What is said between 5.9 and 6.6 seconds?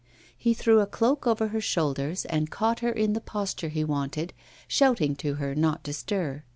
stir.